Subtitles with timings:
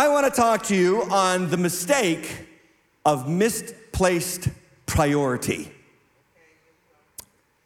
[0.00, 2.46] I want to talk to you on the mistake
[3.04, 4.48] of misplaced
[4.86, 5.70] priority.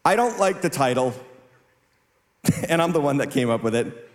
[0.04, 1.14] I don't like the title,
[2.68, 4.10] and I'm the one that came up with it.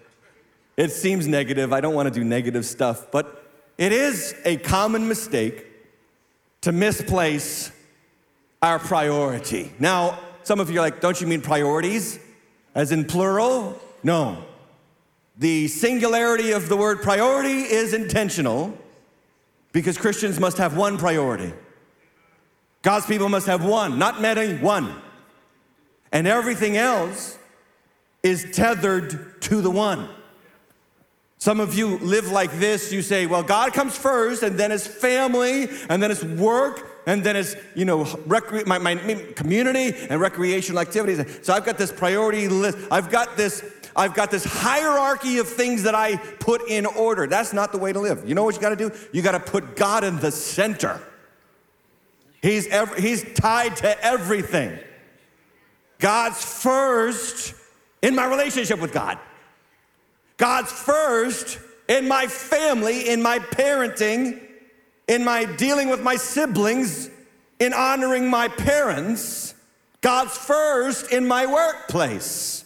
[0.76, 1.72] It seems negative.
[1.72, 5.66] I don't want to do negative stuff, but it is a common mistake
[6.60, 7.72] to misplace
[8.62, 9.72] our priority.
[9.80, 12.20] Now, some of you are like, don't you mean priorities?
[12.76, 13.80] As in plural?
[14.04, 14.44] No.
[15.40, 18.78] The singularity of the word priority is intentional
[19.72, 21.54] because Christians must have one priority.
[22.82, 25.02] God's people must have one, not many, one.
[26.12, 27.38] And everything else
[28.22, 30.10] is tethered to the one.
[31.38, 32.92] Some of you live like this.
[32.92, 37.24] You say, well, God comes first, and then his family, and then his work, and
[37.24, 38.06] then it's, you know,
[38.66, 38.96] my, my
[39.38, 41.24] community and recreational activities.
[41.44, 42.78] So I've got this priority list.
[42.92, 43.64] I've got this,
[44.00, 47.28] I've got this hierarchy of things that I put in order.
[47.28, 48.24] That's not the way to live.
[48.26, 48.92] You know what you got to do?
[49.12, 51.02] You got to put God in the center.
[52.42, 54.80] He's, ev- he's tied to everything.
[55.98, 57.54] God's first
[58.02, 59.20] in my relationship with God.
[60.38, 64.42] God's first in my family, in my parenting,
[65.10, 67.10] in my dealing with my siblings,
[67.60, 69.54] in honoring my parents.
[70.00, 72.59] God's first in my workplace.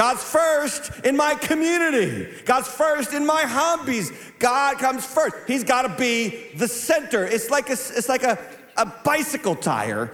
[0.00, 2.26] God's first in my community.
[2.46, 4.10] God's first in my hobbies.
[4.38, 5.36] God comes first.
[5.46, 7.26] He's got to be the center.
[7.26, 8.38] It's like a, it's like a,
[8.78, 10.10] a bicycle tire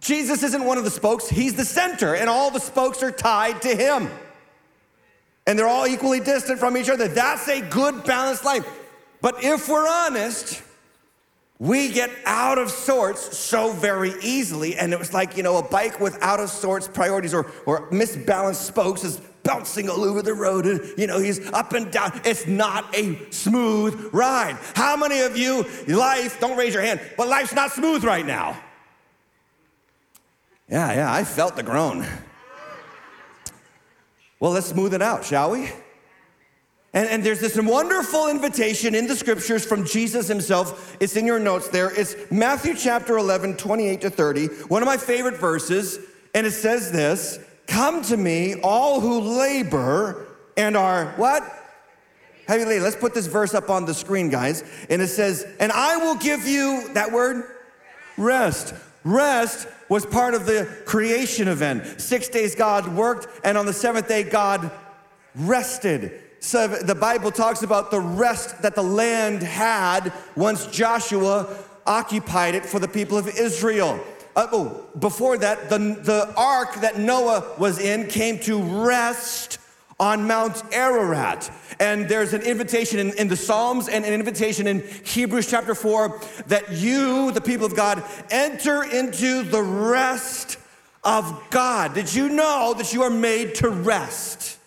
[0.00, 3.60] Jesus isn't one of the spokes, he's the center, and all the spokes are tied
[3.62, 4.08] to him.
[5.46, 7.08] And they're all equally distant from each other.
[7.08, 8.66] That's a good balanced life.
[9.20, 10.62] But if we're honest,
[11.60, 14.76] we get out of sorts so very easily.
[14.76, 17.88] And it was like, you know, a bike with out of sorts priorities or, or
[17.90, 22.18] misbalanced spokes is bouncing all over the road and, you know, he's up and down.
[22.24, 24.56] It's not a smooth ride.
[24.74, 28.58] How many of you, life, don't raise your hand, but life's not smooth right now?
[30.66, 32.06] Yeah, yeah, I felt the groan.
[34.38, 35.68] Well, let's smooth it out, shall we?
[36.92, 40.96] And, and, there's this wonderful invitation in the scriptures from Jesus himself.
[40.98, 41.92] It's in your notes there.
[41.96, 46.00] It's Matthew chapter 11, 28 to 30, one of my favorite verses.
[46.34, 51.44] And it says this Come to me, all who labor and are what?
[52.48, 52.82] Heavy laden.
[52.82, 54.64] Let's put this verse up on the screen, guys.
[54.88, 57.44] And it says, And I will give you that word
[58.16, 58.74] rest.
[59.04, 62.00] Rest was part of the creation event.
[62.00, 64.72] Six days God worked, and on the seventh day, God
[65.36, 66.20] rested.
[66.40, 71.54] So the Bible talks about the rest that the land had once Joshua
[71.86, 74.00] occupied it for the people of Israel.
[74.34, 79.58] Uh, oh, before that, the, the ark that Noah was in came to rest
[79.98, 81.50] on Mount Ararat.
[81.78, 86.22] And there's an invitation in, in, the Psalms and an invitation in Hebrews chapter 4
[86.46, 90.58] that you, the people of God, enter into the rest
[91.04, 91.92] of God.
[91.92, 94.59] Did you know that you are made to rest?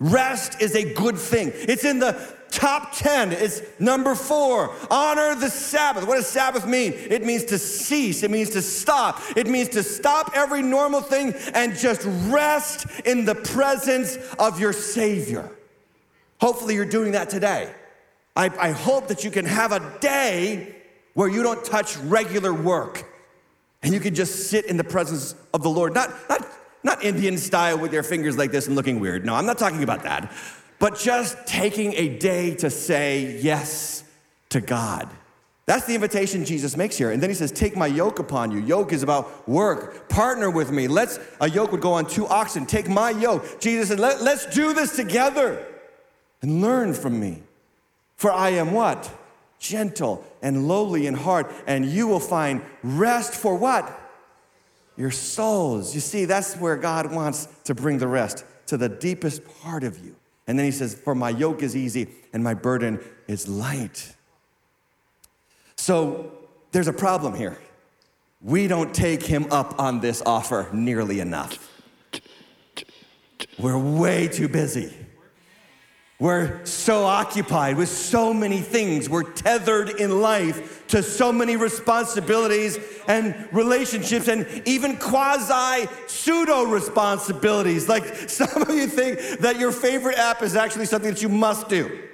[0.00, 1.52] Rest is a good thing.
[1.54, 6.06] It's in the top 10 It's number four honor the Sabbath.
[6.06, 6.92] What does Sabbath mean?
[6.94, 11.34] It means to cease, it means to stop, it means to stop every normal thing
[11.54, 15.50] and just rest in the presence of your Savior.
[16.40, 17.72] Hopefully, you're doing that today.
[18.36, 20.76] I, I hope that you can have a day
[21.14, 23.04] where you don't touch regular work
[23.82, 25.94] and you can just sit in the presence of the Lord.
[25.94, 26.46] Not, not,
[26.82, 29.24] not Indian style with your fingers like this and looking weird.
[29.24, 30.32] No, I'm not talking about that
[30.78, 34.04] but just taking a day to say yes
[34.50, 35.08] to God.
[35.66, 37.10] That's the invitation Jesus makes here.
[37.10, 38.60] And then he says, Take my yoke upon you.
[38.60, 40.08] Yoke is about work.
[40.08, 40.88] Partner with me.
[40.88, 42.64] Let's, a yoke would go on two oxen.
[42.64, 43.60] Take my yoke.
[43.60, 45.66] Jesus said, Let, Let's do this together
[46.40, 47.42] and learn from me.
[48.16, 49.10] For I am what?
[49.58, 54.07] Gentle and lowly in heart, and you will find rest for what?
[54.98, 55.94] Your souls.
[55.94, 60.04] You see, that's where God wants to bring the rest to the deepest part of
[60.04, 60.16] you.
[60.48, 62.98] And then he says, For my yoke is easy and my burden
[63.28, 64.16] is light.
[65.76, 66.32] So
[66.72, 67.58] there's a problem here.
[68.42, 71.70] We don't take him up on this offer nearly enough.
[73.58, 74.92] We're way too busy.
[76.20, 79.08] We're so occupied with so many things.
[79.08, 82.76] We're tethered in life to so many responsibilities
[83.06, 87.88] and relationships and even quasi pseudo responsibilities.
[87.88, 91.68] Like some of you think that your favorite app is actually something that you must
[91.68, 92.07] do.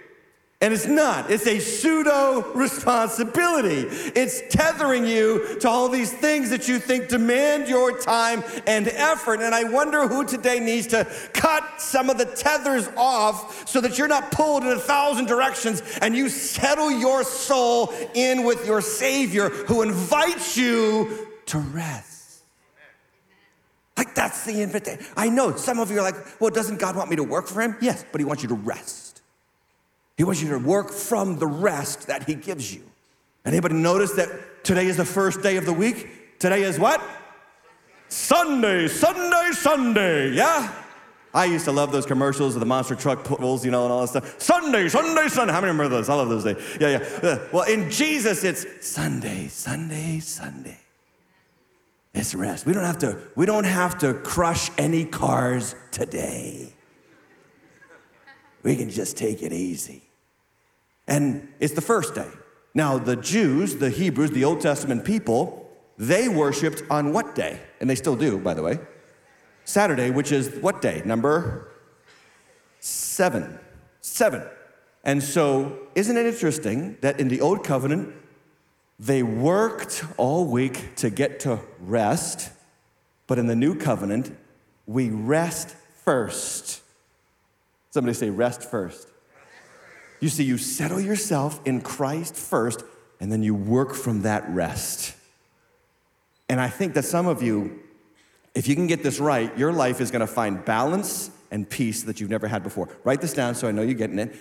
[0.64, 1.30] And it's not.
[1.30, 3.86] It's a pseudo responsibility.
[4.18, 9.40] It's tethering you to all these things that you think demand your time and effort.
[9.40, 13.98] And I wonder who today needs to cut some of the tethers off so that
[13.98, 18.80] you're not pulled in a thousand directions and you settle your soul in with your
[18.80, 22.40] Savior who invites you to rest.
[23.98, 25.04] Like that's the invitation.
[25.14, 27.60] I know some of you are like, well, doesn't God want me to work for
[27.60, 27.76] Him?
[27.82, 29.03] Yes, but He wants you to rest.
[30.16, 32.82] He wants you to work from the rest that He gives you.
[33.44, 36.38] Anybody notice that today is the first day of the week?
[36.38, 37.02] Today is what?
[38.08, 40.30] Sunday, Sunday, Sunday.
[40.32, 40.72] Yeah?
[41.34, 44.02] I used to love those commercials of the monster truck pulls, you know, and all
[44.02, 44.40] that stuff.
[44.40, 45.52] Sunday, Sunday, Sunday.
[45.52, 46.08] How many remember those?
[46.08, 46.56] I love those days.
[46.80, 47.28] Yeah, yeah.
[47.28, 50.78] Uh, well, in Jesus, it's Sunday, Sunday, Sunday.
[52.14, 52.66] It's rest.
[52.66, 56.72] We don't have to, we don't have to crush any cars today.
[58.62, 60.03] We can just take it easy.
[61.06, 62.28] And it's the first day.
[62.74, 67.60] Now, the Jews, the Hebrews, the Old Testament people, they worshiped on what day?
[67.80, 68.78] And they still do, by the way.
[69.64, 71.02] Saturday, which is what day?
[71.04, 71.70] Number
[72.80, 73.58] seven.
[74.00, 74.42] Seven.
[75.04, 78.14] And so, isn't it interesting that in the Old Covenant,
[78.98, 82.50] they worked all week to get to rest,
[83.26, 84.36] but in the New Covenant,
[84.86, 85.74] we rest
[86.04, 86.82] first.
[87.90, 89.08] Somebody say, rest first.
[90.24, 92.82] You see, you settle yourself in Christ first,
[93.20, 95.14] and then you work from that rest.
[96.48, 97.80] And I think that some of you,
[98.54, 102.20] if you can get this right, your life is gonna find balance and peace that
[102.20, 102.88] you've never had before.
[103.04, 104.34] Write this down so I know you're getting it.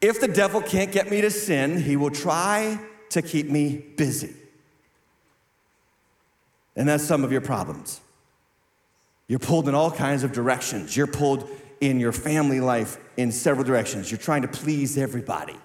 [0.00, 2.80] If the devil can't get me to sin, he will try
[3.10, 4.34] to keep me busy.
[6.76, 8.00] And that's some of your problems.
[9.28, 10.96] You're pulled in all kinds of directions.
[10.96, 11.46] You're pulled
[11.80, 14.10] in your family life in several directions.
[14.10, 15.56] You're trying to please everybody.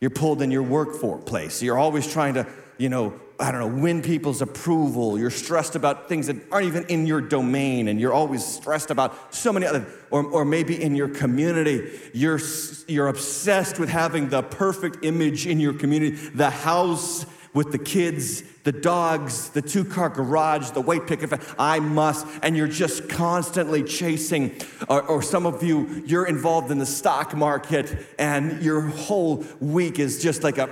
[0.00, 1.62] You're pulled in your workplace.
[1.62, 2.46] You're always trying to,
[2.78, 5.18] you know, I don't know, win people's approval.
[5.18, 9.34] You're stressed about things that aren't even in your domain, and you're always stressed about
[9.34, 12.40] so many other, or, or maybe in your community, you're,
[12.88, 17.26] you're obsessed with having the perfect image in your community, the house
[17.56, 21.42] with the kids, the dogs, the two car garage, the white picket fence.
[21.58, 22.26] I must.
[22.42, 24.54] And you're just constantly chasing.
[24.90, 29.98] Or, or, some of you, you're involved in the stock market and your whole week
[29.98, 30.68] is just like a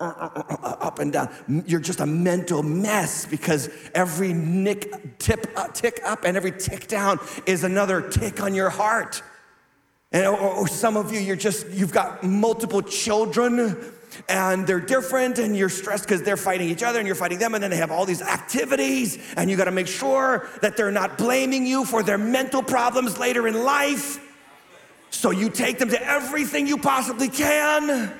[0.00, 1.64] up and down.
[1.66, 6.86] You're just a mental mess because every nick, tip, uh, tick up and every tick
[6.86, 9.20] down is another tick on your heart.
[10.12, 13.94] And or, or some of you, you're just, you've got multiple children
[14.28, 17.54] and they're different and you're stressed because they're fighting each other and you're fighting them
[17.54, 20.92] and then they have all these activities and you got to make sure that they're
[20.92, 24.18] not blaming you for their mental problems later in life.
[25.10, 28.12] So you take them to everything you possibly can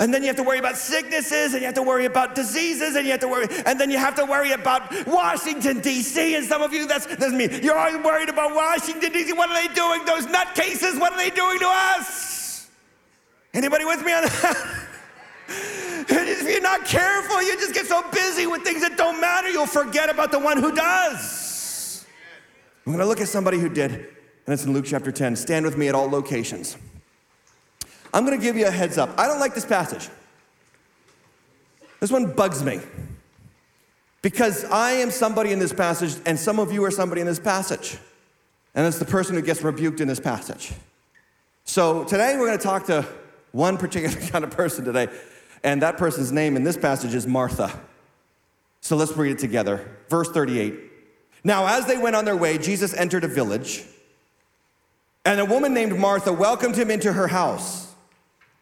[0.00, 2.96] and then you have to worry about sicknesses and you have to worry about diseases
[2.96, 6.46] and you have to worry and then you have to worry about washington d.c and
[6.46, 7.48] some of you that's, that's me.
[7.62, 10.04] You're always worried about washington d.c what are they doing?
[10.06, 12.70] Those nutcases what are they doing to us?
[13.52, 14.86] Anybody with me on that
[15.50, 19.66] if you're not careful, you just get so busy with things that don't matter, you'll
[19.66, 22.06] forget about the one who does.
[22.86, 24.08] I'm to look at somebody who did, and
[24.48, 25.36] it's in Luke chapter 10.
[25.36, 26.76] Stand with me at all locations.
[28.12, 29.10] I'm to give you a heads up.
[29.18, 30.08] I don't like this passage.
[32.00, 32.80] This one bugs me.
[34.22, 37.38] Because I am somebody in this passage, and some of you are somebody in this
[37.38, 37.96] passage.
[38.74, 40.72] And it's the person who gets rebuked in this passage.
[41.64, 43.06] So today we're going to talk to
[43.52, 45.08] one particular kind of person today.
[45.62, 47.78] And that person's name in this passage is Martha.
[48.80, 49.88] So let's read it together.
[50.08, 50.74] Verse 38.
[51.44, 53.84] Now, as they went on their way, Jesus entered a village,
[55.24, 57.94] and a woman named Martha welcomed him into her house.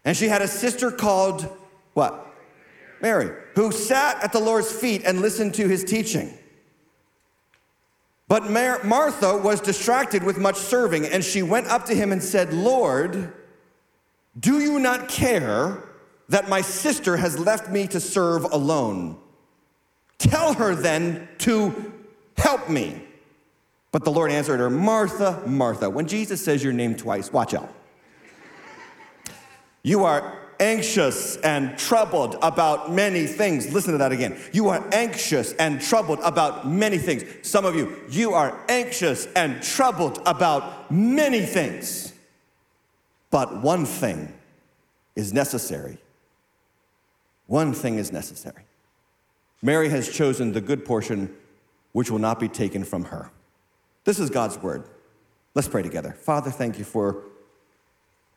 [0.05, 1.49] And she had a sister called
[1.95, 2.27] what?
[3.01, 6.37] Mary, who sat at the Lord's feet and listened to his teaching.
[8.27, 12.23] But Mar- Martha was distracted with much serving, and she went up to him and
[12.23, 13.33] said, Lord,
[14.39, 15.83] do you not care
[16.29, 19.19] that my sister has left me to serve alone.
[20.19, 21.93] Tell her then to
[22.37, 23.03] help me.
[23.93, 25.89] But the Lord answered her, Martha, Martha.
[25.89, 27.73] When Jesus says your name twice, watch out.
[29.83, 33.73] You are anxious and troubled about many things.
[33.73, 34.39] Listen to that again.
[34.53, 37.25] You are anxious and troubled about many things.
[37.43, 42.13] Some of you, you are anxious and troubled about many things.
[43.31, 44.35] But one thing
[45.15, 45.99] is necessary
[47.49, 48.63] one thing is necessary.
[49.61, 51.35] Mary has chosen the good portion,
[51.93, 53.31] which will not be taken from her.
[54.05, 54.85] This is God's word.
[55.55, 56.13] Let's pray together.
[56.13, 57.25] Father, thank you for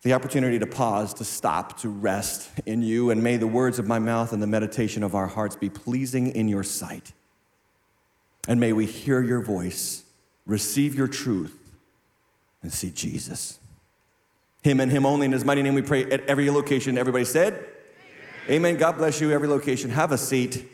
[0.00, 3.10] the opportunity to pause, to stop, to rest in you.
[3.10, 6.28] And may the words of my mouth and the meditation of our hearts be pleasing
[6.34, 7.12] in your sight.
[8.48, 10.04] And may we hear your voice,
[10.46, 11.56] receive your truth,
[12.62, 13.58] and see Jesus.
[14.62, 15.26] Him and Him only.
[15.26, 16.96] In His mighty name we pray at every location.
[16.96, 17.64] Everybody said,
[18.50, 18.76] Amen.
[18.76, 19.90] God bless you, every location.
[19.90, 20.68] Have a seat.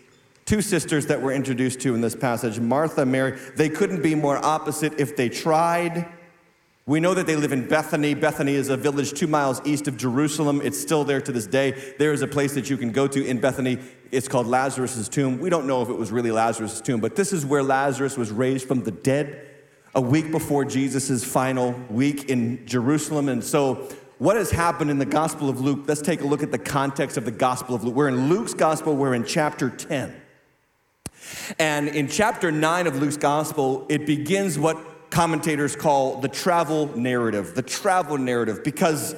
[0.46, 4.42] Two sisters that we're introduced to in this passage, Martha, Mary, they couldn't be more
[4.42, 6.08] opposite if they tried.
[6.86, 8.14] We know that they live in Bethany.
[8.14, 10.62] Bethany is a village two miles east of Jerusalem.
[10.64, 11.94] It's still there to this day.
[11.98, 13.76] There is a place that you can go to in Bethany.
[14.10, 15.38] It's called Lazarus' tomb.
[15.38, 18.30] We don't know if it was really Lazarus' tomb, but this is where Lazarus was
[18.30, 19.46] raised from the dead
[19.94, 23.28] a week before Jesus' final week in Jerusalem.
[23.28, 25.84] And so, what has happened in the Gospel of Luke?
[25.86, 27.94] Let's take a look at the context of the Gospel of Luke.
[27.94, 30.14] We're in Luke's Gospel, we're in chapter 10.
[31.58, 37.54] And in chapter 9 of Luke's Gospel, it begins what commentators call the travel narrative,
[37.54, 39.14] the travel narrative, because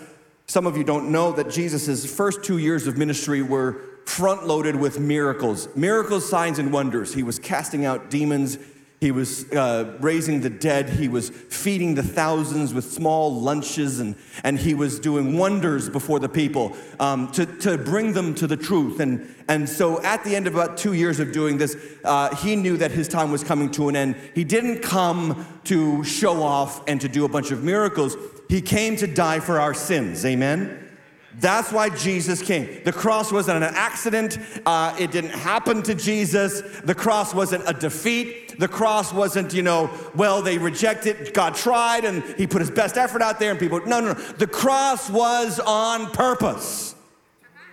[0.47, 4.77] some of you don't know that Jesus' first two years of ministry were front loaded
[4.77, 7.15] with miracles, miracles, signs, and wonders.
[7.15, 8.59] He was casting out demons.
[9.01, 10.91] He was uh, raising the dead.
[10.91, 14.15] He was feeding the thousands with small lunches, and,
[14.45, 18.59] and he was doing wonders before the people um, to, to bring them to the
[18.59, 19.01] truth.
[19.01, 22.57] And, and so, at the end of about two years of doing this, uh, he
[22.57, 24.17] knew that his time was coming to an end.
[24.35, 28.19] He didn't come to show off and to do a bunch of miracles,
[28.51, 30.27] he came to die for our sins.
[30.27, 30.90] Amen?
[31.39, 32.83] That's why Jesus came.
[32.85, 34.39] The cross wasn't an accident.
[34.67, 36.61] Uh, it didn't happen to Jesus.
[36.81, 38.59] The cross wasn't a defeat.
[38.59, 41.33] The cross wasn't, you know, well, they rejected.
[41.33, 44.15] God tried and he put his best effort out there and people, no, no, no.
[44.15, 46.95] The cross was on purpose.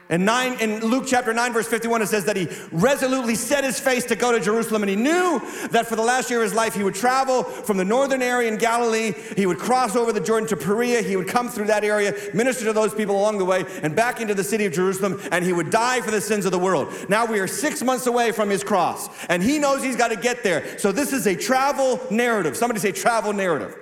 [0.09, 3.77] In, nine, in Luke chapter 9, verse 51, it says that he resolutely set his
[3.77, 6.53] face to go to Jerusalem, and he knew that for the last year of his
[6.53, 9.11] life, he would travel from the northern area in Galilee.
[9.35, 11.01] He would cross over the Jordan to Perea.
[11.01, 14.21] He would come through that area, minister to those people along the way, and back
[14.21, 16.87] into the city of Jerusalem, and he would die for the sins of the world.
[17.09, 20.15] Now we are six months away from his cross, and he knows he's got to
[20.15, 20.79] get there.
[20.79, 22.55] So this is a travel narrative.
[22.55, 23.77] Somebody say travel narrative.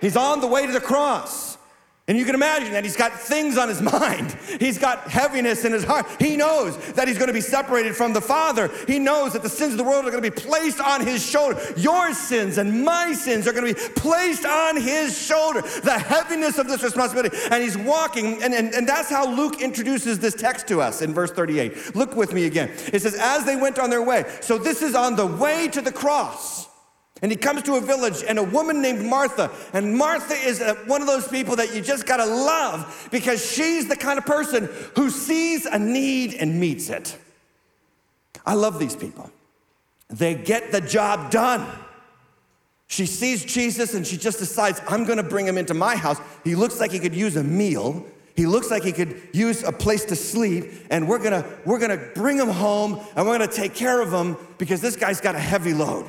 [0.00, 1.58] He's on the way to the cross.
[2.06, 4.36] And you can imagine that he's got things on his mind.
[4.60, 6.06] He's got heaviness in his heart.
[6.18, 8.70] He knows that he's going to be separated from the Father.
[8.86, 11.24] He knows that the sins of the world are going to be placed on his
[11.24, 11.58] shoulder.
[11.78, 15.62] Your sins and my sins are going to be placed on his shoulder.
[15.62, 17.36] The heaviness of this responsibility.
[17.50, 21.14] And he's walking, and, and, and that's how Luke introduces this text to us in
[21.14, 21.96] verse 38.
[21.96, 22.70] Look with me again.
[22.92, 24.24] It says, As they went on their way.
[24.42, 26.68] So this is on the way to the cross.
[27.22, 29.50] And he comes to a village and a woman named Martha.
[29.72, 33.96] And Martha is one of those people that you just gotta love because she's the
[33.96, 37.16] kind of person who sees a need and meets it.
[38.44, 39.30] I love these people.
[40.08, 41.66] They get the job done.
[42.88, 46.18] She sees Jesus and she just decides, I'm gonna bring him into my house.
[46.42, 48.04] He looks like he could use a meal.
[48.36, 52.10] He looks like he could use a place to sleep, and we're gonna, we're gonna
[52.14, 55.38] bring him home and we're gonna take care of him because this guy's got a
[55.38, 56.06] heavy load.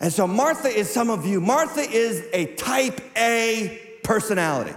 [0.00, 1.40] And so Martha is some of you.
[1.40, 4.74] Martha is a type A personality,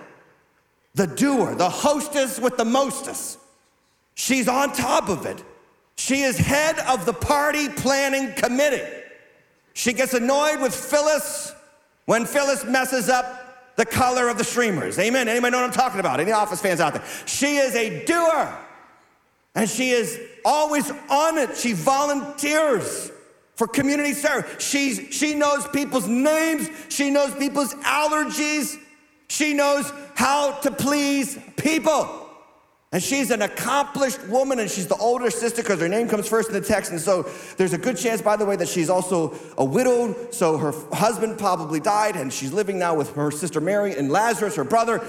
[0.96, 3.40] the doer, the hostess with the mostest.
[4.16, 5.44] She's on top of it.
[5.96, 8.84] She is head of the party planning committee.
[9.74, 11.54] She gets annoyed with Phyllis
[12.06, 15.00] when Phyllis messes up the color of the streamers.
[15.00, 15.28] Amen.
[15.28, 16.20] Anybody know what I'm talking about?
[16.20, 17.04] Any office fans out there?
[17.26, 18.60] She is a doer.
[19.56, 21.56] And she is always on it.
[21.56, 23.12] She volunteers
[23.56, 24.64] for community service.
[24.64, 28.78] She's, she knows people's names, she knows people's allergies,
[29.28, 32.20] she knows how to please people.
[32.92, 36.50] And she's an accomplished woman, and she's the older sister because her name comes first
[36.50, 36.92] in the text.
[36.92, 37.24] And so
[37.58, 40.30] there's a good chance, by the way, that she's also a widow.
[40.30, 44.56] So her husband probably died, and she's living now with her sister Mary and Lazarus,
[44.58, 45.04] her brother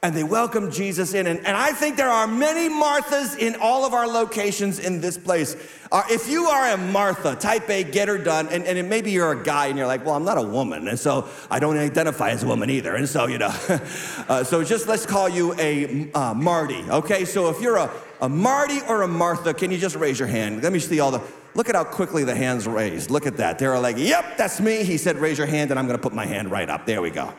[0.00, 1.26] and they welcome Jesus in.
[1.26, 5.18] And, and, I think there are many Marthas in all of our locations in this
[5.18, 5.56] place.
[5.90, 9.32] Uh, if you are a Martha, type A, get her done, and, and maybe you're
[9.32, 12.30] a guy and you're like, well, I'm not a woman, and so I don't identify
[12.30, 12.94] as a woman either.
[12.94, 13.48] And so, you know,
[14.28, 17.24] uh, so just let's call you a uh, Marty, okay?
[17.24, 17.90] So if you're a,
[18.20, 20.62] a Marty or a Martha, can you just raise your hand?
[20.62, 21.22] Let me see all the,
[21.54, 23.10] look at how quickly the hands raised.
[23.10, 23.58] Look at that.
[23.58, 24.84] They're like, yep, that's me.
[24.84, 26.86] He said, raise your hand, and I'm gonna put my hand right up.
[26.86, 27.34] There we go.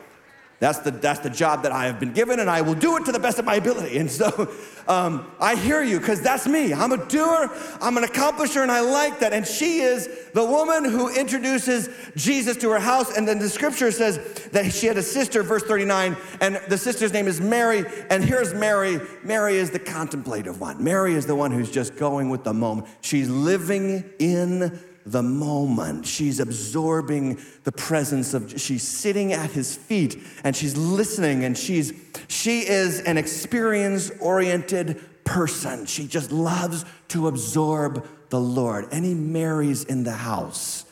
[0.60, 3.06] That's the, that's the job that I have been given, and I will do it
[3.06, 3.96] to the best of my ability.
[3.96, 4.52] And so
[4.88, 6.74] um, I hear you because that's me.
[6.74, 7.50] I'm a doer,
[7.80, 9.32] I'm an accomplisher, and I like that.
[9.32, 13.16] And she is the woman who introduces Jesus to her house.
[13.16, 14.18] And then the scripture says
[14.52, 17.86] that she had a sister, verse 39, and the sister's name is Mary.
[18.10, 20.84] And here's Mary Mary is the contemplative one.
[20.84, 22.86] Mary is the one who's just going with the moment.
[23.00, 26.06] She's living in the moment.
[26.06, 31.92] She's absorbing the presence of, she's sitting at his feet and she's listening and she's,
[32.28, 35.86] she is an experience oriented person.
[35.86, 38.88] She just loves to absorb the Lord.
[38.92, 40.84] Any Marys in the house,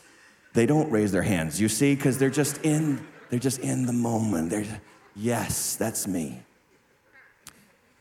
[0.54, 3.92] they don't raise their hands, you see, because they're just in, they're just in the
[3.92, 4.50] moment.
[4.50, 4.80] They're,
[5.14, 6.42] yes, that's me.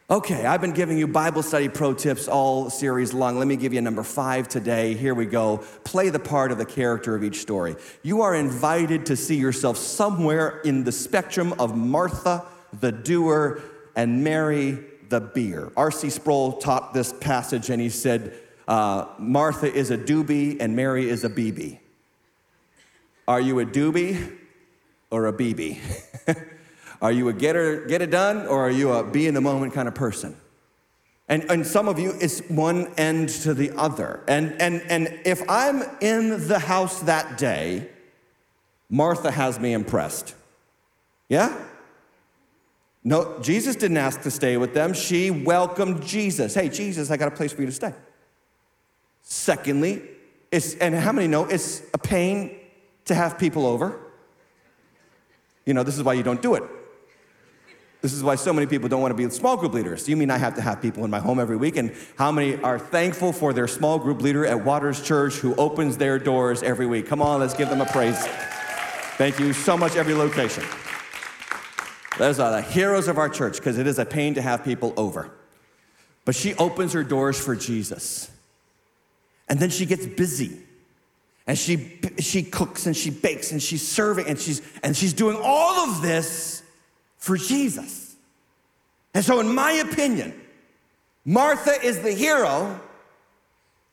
[0.10, 3.38] Okay, I've been giving you Bible study pro tips all series long.
[3.38, 4.94] Let me give you number five today.
[4.94, 5.58] Here we go.
[5.84, 7.76] Play the part of the character of each story.
[8.04, 12.46] You are invited to see yourself somewhere in the spectrum of Martha,
[12.80, 13.62] the doer,
[13.98, 15.74] and Mary, the beer.
[15.76, 16.10] R.C.
[16.10, 18.34] Sproul taught this passage and he said,
[18.66, 21.80] uh, Martha is a doobie and Mary is a BB.
[23.28, 24.38] Are you a doobie
[25.12, 25.80] or a BB?
[27.02, 29.74] Are you a getter, get it done, or are you a be in the moment
[29.74, 30.36] kind of person?
[31.30, 34.24] And, and some of you, it's one end to the other.
[34.28, 37.90] And, and, and if I'm in the house that day,
[38.90, 40.36] Martha has me impressed.
[41.28, 41.58] Yeah?
[43.04, 44.94] No, Jesus didn't ask to stay with them.
[44.94, 46.54] She welcomed Jesus.
[46.54, 47.94] Hey, Jesus, I got a place for you to stay.
[49.22, 50.02] Secondly,
[50.52, 52.58] it's, and how many know it's a pain
[53.06, 54.00] to have people over?
[55.66, 56.64] You know, this is why you don't do it.
[58.08, 60.08] This is why so many people don't want to be small group leaders.
[60.08, 61.76] You mean I have to have people in my home every week?
[61.76, 65.98] And how many are thankful for their small group leader at Waters Church who opens
[65.98, 67.06] their doors every week?
[67.06, 68.18] Come on, let's give them a praise.
[69.18, 70.64] Thank you so much, every location.
[72.18, 74.94] Those are the heroes of our church because it is a pain to have people
[74.96, 75.30] over.
[76.24, 78.32] But she opens her doors for Jesus.
[79.50, 80.58] And then she gets busy.
[81.46, 85.38] And she, she cooks and she bakes and she's serving and she's, and she's doing
[85.44, 86.57] all of this
[87.18, 88.16] for Jesus.
[89.14, 90.40] And so, in my opinion,
[91.26, 92.80] Martha is the hero,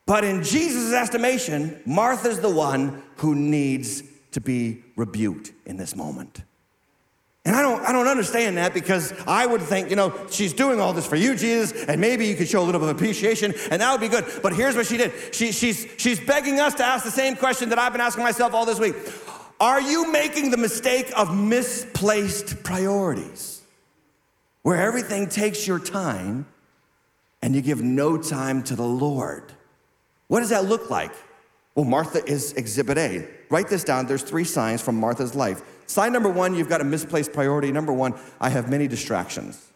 [0.07, 4.02] but in Jesus' estimation, Martha's the one who needs
[4.33, 6.43] to be rebuked in this moment.
[7.47, 10.81] And I don't, I don't understand that because I would think, you know, she's doing
[10.81, 13.52] all this for you, Jesus, and maybe you could show a little bit of appreciation,
[13.71, 14.25] and that would be good.
[14.43, 17.69] But here's what she did she, she's, she's begging us to ask the same question
[17.69, 18.95] that I've been asking myself all this week
[19.61, 23.62] are you making the mistake of misplaced priorities
[24.62, 26.46] where everything takes your time
[27.42, 29.52] and you give no time to the Lord?
[30.28, 31.12] What does that look like?
[31.75, 33.28] Well, Martha is exhibit A.
[33.50, 34.06] Write this down.
[34.06, 35.62] There's three signs from Martha's life.
[35.86, 37.71] Sign number one, you've got a misplaced priority.
[37.73, 39.71] Number one, I have many distractions.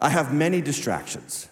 [0.00, 1.48] I have many distractions.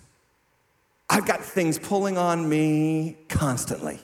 [1.11, 4.01] I've got things pulling on me constantly.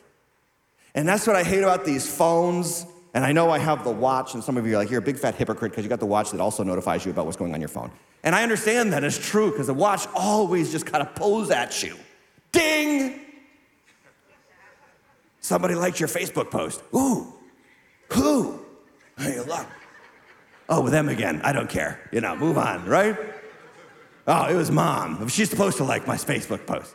[0.94, 4.35] And that's what I hate about these phones and I know I have the watch,
[4.35, 6.07] and some of you are like, you're a big fat hypocrite because you got the
[6.07, 7.90] watch that also notifies you about what's going on your phone.
[8.24, 11.83] And I understand that is true because the watch always just kind of pulls at
[11.83, 11.96] you.
[12.50, 13.20] Ding!
[15.40, 16.83] Somebody liked your Facebook post.
[16.94, 17.33] Ooh,
[18.12, 18.61] who?
[19.16, 19.66] Hey, look.
[20.68, 21.40] Oh, with them again.
[21.44, 22.00] I don't care.
[22.11, 23.16] You know, move on, right?
[24.27, 25.29] Oh, it was mom.
[25.29, 26.94] She's supposed to like my Facebook post.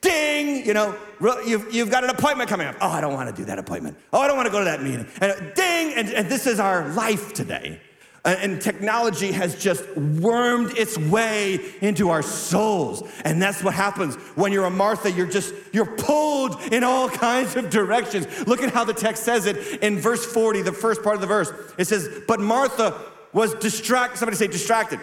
[0.00, 0.96] Ding, you know,
[1.44, 2.76] you've, you've got an appointment coming up.
[2.80, 3.96] Oh, I don't want to do that appointment.
[4.12, 5.06] Oh, I don't want to go to that meeting.
[5.20, 7.80] And uh, ding, and, and this is our life today.
[8.24, 13.02] Uh, and technology has just wormed its way into our souls.
[13.24, 15.10] And that's what happens when you're a Martha.
[15.10, 18.46] You're just, you're pulled in all kinds of directions.
[18.46, 21.26] Look at how the text says it in verse 40, the first part of the
[21.26, 21.50] verse.
[21.76, 23.00] It says, But Martha
[23.32, 24.18] was distracted.
[24.18, 25.00] Somebody say distracted.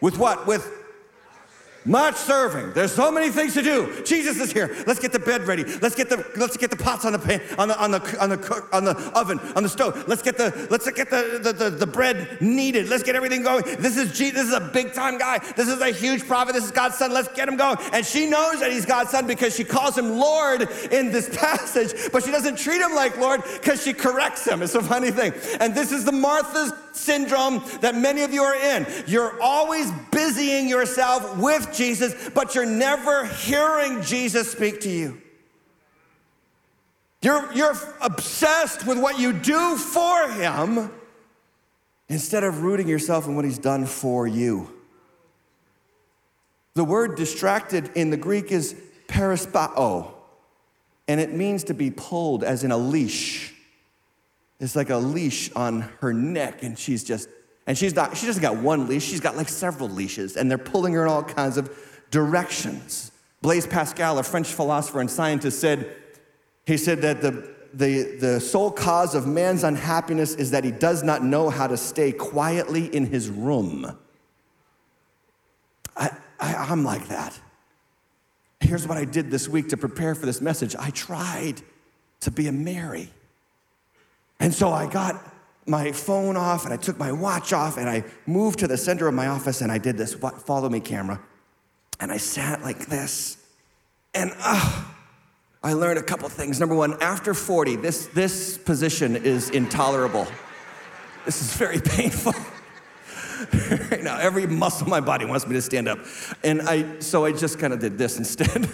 [0.00, 0.46] With what?
[0.46, 0.83] With
[1.84, 2.72] much serving.
[2.72, 4.02] There's so many things to do.
[4.04, 4.74] Jesus is here.
[4.86, 5.64] Let's get the bed ready.
[5.64, 8.30] Let's get the let's get the pots on the pan, on the on the on
[8.30, 10.08] the cook, on the oven on the stove.
[10.08, 12.88] Let's get the let's get the, the the, the bread kneaded.
[12.88, 13.64] Let's get everything going.
[13.78, 14.34] This is Jesus.
[14.34, 15.38] This is a big time guy.
[15.56, 16.54] This is a huge prophet.
[16.54, 17.12] This is God's son.
[17.12, 17.76] Let's get him going.
[17.92, 22.10] And she knows that he's God's son because she calls him Lord in this passage,
[22.12, 24.62] but she doesn't treat him like Lord because she corrects him.
[24.62, 25.32] It's a funny thing.
[25.60, 28.86] And this is the Martha's syndrome that many of you are in.
[29.06, 35.20] You're always busying yourself with Jesus, but you're never hearing Jesus speak to you.
[37.22, 40.90] You're, you're obsessed with what you do for him
[42.08, 44.70] instead of rooting yourself in what he's done for you.
[46.74, 48.74] The word distracted in the Greek is
[49.08, 50.12] perispao,
[51.08, 53.53] and it means to be pulled as in a leash.
[54.64, 57.28] It's like a leash on her neck, and she's just,
[57.66, 60.56] and she's not, she doesn't got one leash, she's got like several leashes, and they're
[60.56, 61.70] pulling her in all kinds of
[62.10, 63.12] directions.
[63.42, 65.94] Blaise Pascal, a French philosopher and scientist, said,
[66.64, 71.02] he said that the, the, the sole cause of man's unhappiness is that he does
[71.02, 73.98] not know how to stay quietly in his room.
[75.94, 77.38] I, I, I'm like that.
[78.60, 81.60] here's what I did this week to prepare for this message I tried
[82.20, 83.10] to be a Mary.
[84.40, 85.32] And so I got
[85.66, 89.08] my phone off and I took my watch off and I moved to the center
[89.08, 91.20] of my office and I did this follow me camera.
[92.00, 93.38] And I sat like this.
[94.14, 94.84] And uh,
[95.62, 96.60] I learned a couple things.
[96.60, 100.26] Number one, after 40, this, this position is intolerable.
[101.24, 102.34] This is very painful.
[103.90, 105.98] right now, every muscle in my body wants me to stand up.
[106.42, 108.68] And I, so I just kind of did this instead.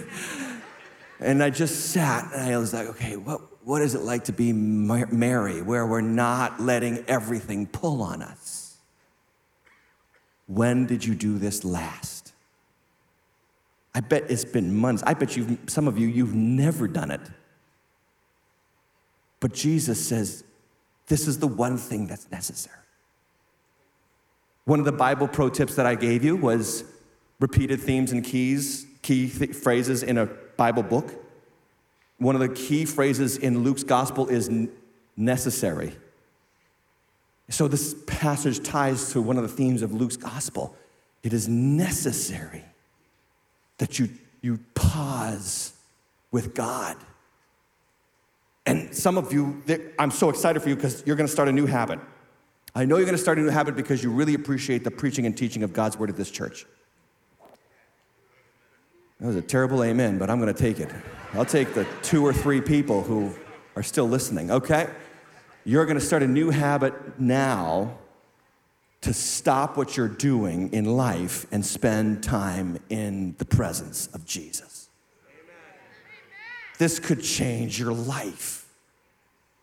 [1.20, 4.32] and I just sat and I was like, okay, what, what is it like to
[4.32, 8.76] be Mary, where we're not letting everything pull on us?
[10.46, 12.32] When did you do this last?
[13.94, 15.02] I bet it's been months.
[15.06, 17.20] I bet you some of you, you've never done it.
[19.40, 20.44] But Jesus says,
[21.06, 22.76] this is the one thing that's necessary.
[24.64, 26.84] One of the Bible pro tips that I gave you was
[27.40, 31.14] repeated themes and keys, key th- phrases in a Bible book.
[32.20, 34.50] One of the key phrases in Luke's gospel is
[35.16, 35.96] necessary.
[37.48, 40.76] So this passage ties to one of the themes of Luke's gospel.
[41.22, 42.62] It is necessary
[43.78, 44.10] that you,
[44.42, 45.72] you pause
[46.30, 46.98] with God.
[48.66, 49.62] And some of you,
[49.98, 52.00] I'm so excited for you because you're going to start a new habit.
[52.74, 55.24] I know you're going to start a new habit because you really appreciate the preaching
[55.24, 56.66] and teaching of God's word at this church.
[59.20, 60.90] That was a terrible amen, but I'm going to take it.
[61.34, 63.32] I'll take the two or three people who
[63.76, 64.90] are still listening, okay?
[65.64, 67.98] You're going to start a new habit now
[69.02, 74.88] to stop what you're doing in life and spend time in the presence of Jesus.
[75.28, 75.80] Amen.
[76.78, 78.66] This could change your life.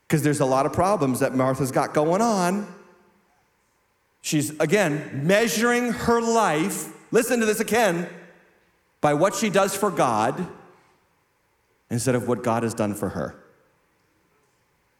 [0.06, 2.66] Because there's a lot of problems that Martha's got going on.
[4.22, 8.08] She's, again, measuring her life, listen to this again,
[9.02, 10.48] by what she does for God
[11.90, 13.34] instead of what God has done for her.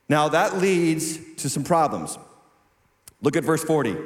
[0.08, 2.18] Now, that leads to some problems.
[3.20, 3.96] Look at verse 40.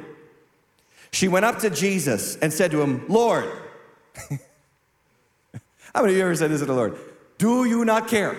[1.11, 3.45] She went up to Jesus and said to him, Lord,
[5.93, 6.97] how many of you ever said this to the Lord?
[7.37, 8.35] Do you not care?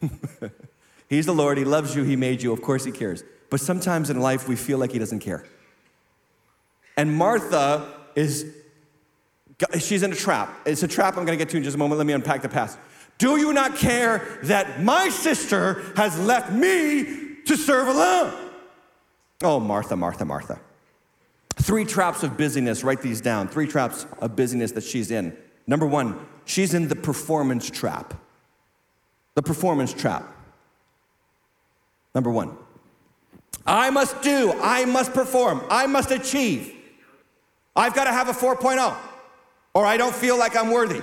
[1.08, 1.58] He's the Lord.
[1.58, 2.02] He loves you.
[2.02, 2.52] He made you.
[2.52, 3.22] Of course, He cares.
[3.50, 5.44] But sometimes in life, we feel like He doesn't care.
[6.96, 8.54] And Martha is
[9.78, 10.60] she's in a trap.
[10.66, 11.98] It's a trap I'm going to get to in just a moment.
[11.98, 12.78] Let me unpack the past.
[13.18, 18.32] Do you not care that my sister has left me to serve alone?
[19.42, 20.60] Oh, Martha, Martha, Martha.
[21.56, 23.48] Three traps of busyness, write these down.
[23.48, 25.36] Three traps of busyness that she's in.
[25.66, 28.14] Number one, she's in the performance trap.
[29.34, 30.24] The performance trap.
[32.14, 32.56] Number one,
[33.66, 36.74] I must do, I must perform, I must achieve.
[37.76, 38.96] I've got to have a 4.0
[39.78, 41.00] or I don't feel like I'm worthy.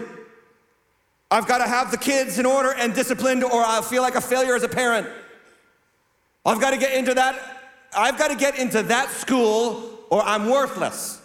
[1.31, 4.21] I've got to have the kids in order and disciplined, or I'll feel like a
[4.21, 5.07] failure as a parent.
[6.45, 7.39] I've got to get into that.
[7.95, 11.21] I've got to get into that school, or I'm worthless.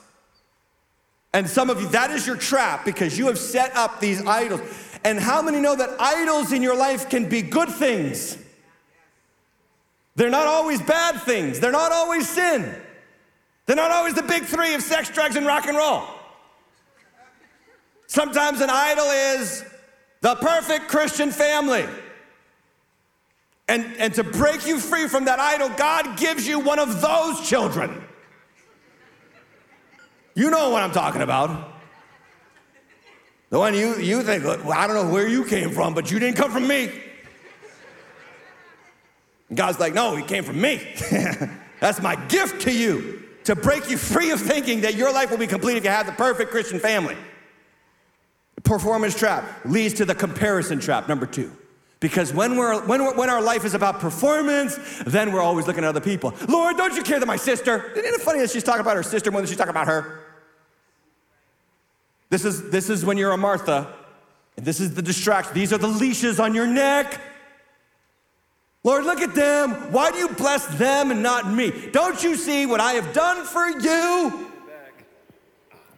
[1.32, 4.60] And some of you, that is your trap because you have set up these idols.
[5.02, 8.38] And how many know that idols in your life can be good things?
[10.14, 12.72] They're not always bad things, they're not always sin.
[13.66, 16.19] They're not always the big three of sex, drugs, and rock and roll.
[18.10, 19.64] Sometimes an idol is
[20.20, 21.86] the perfect Christian family.
[23.68, 27.48] And, and to break you free from that idol, God gives you one of those
[27.48, 28.02] children.
[30.34, 31.72] You know what I'm talking about.
[33.50, 36.18] The one you, you think, well, I don't know where you came from, but you
[36.18, 36.90] didn't come from me.
[39.50, 40.84] And God's like, no, he came from me.
[41.78, 45.38] That's my gift to you to break you free of thinking that your life will
[45.38, 47.16] be complete if you have the perfect Christian family.
[48.64, 51.52] Performance trap leads to the comparison trap, number two.
[52.00, 55.88] Because when, we're, when, when our life is about performance, then we're always looking at
[55.88, 56.34] other people.
[56.48, 57.92] Lord, don't you care that my sister?
[57.92, 60.20] Isn't it funny that she's talking about her sister more than she's talking about her?
[62.30, 63.94] This is, this is when you're a Martha.
[64.56, 65.52] and This is the distraction.
[65.52, 67.20] These are the leashes on your neck.
[68.82, 69.92] Lord, look at them.
[69.92, 71.90] Why do you bless them and not me?
[71.92, 74.49] Don't you see what I have done for you?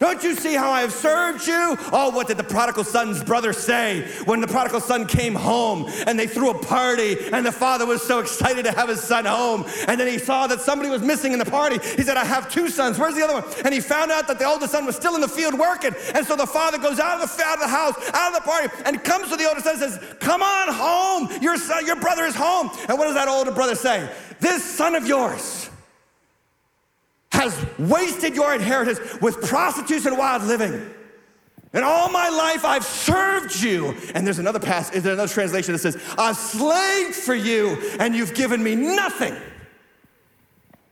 [0.03, 1.77] Don't you see how I have served you?
[1.93, 6.19] Oh, what did the prodigal son's brother say when the prodigal son came home and
[6.19, 9.65] they threw a party and the father was so excited to have his son home?
[9.87, 11.79] And then he saw that somebody was missing in the party.
[11.95, 12.99] He said, I have two sons.
[12.99, 13.45] Where's the other one?
[13.65, 15.95] And he found out that the oldest son was still in the field working.
[16.15, 18.51] And so the father goes out of the, out of the house, out of the
[18.51, 21.41] party, and comes to the older son and says, Come on home.
[21.41, 22.73] Your, son, your brother is home.
[22.89, 24.13] And what does that older brother say?
[24.41, 25.71] This son of yours
[27.33, 30.91] has wasted your inheritance with prostitutes and wild living.
[31.73, 33.97] And all my life I've served you.
[34.15, 38.35] And there's another passage, there's another translation that says, I've slaved for you and you've
[38.35, 39.35] given me nothing.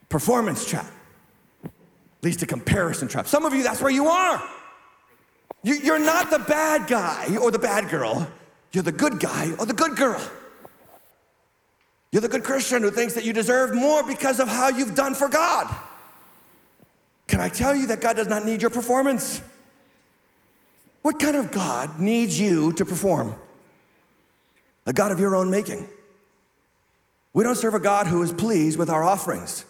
[0.08, 0.90] Performance trap
[2.22, 3.26] leads to comparison trap.
[3.26, 4.42] Some of you, that's where you are.
[5.62, 8.26] You, are not the bad guy or the bad girl.
[8.72, 10.22] You're the good guy or the good girl.
[12.12, 15.14] You're the good Christian who thinks that you deserve more because of how you've done
[15.14, 15.72] for God.
[17.30, 19.40] Can I tell you that God does not need your performance?
[21.02, 23.36] What kind of God needs you to perform?
[24.84, 25.88] A God of your own making.
[27.32, 29.64] We don't serve a God who is pleased with our offerings